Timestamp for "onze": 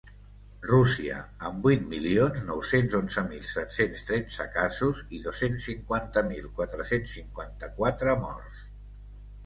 3.01-3.25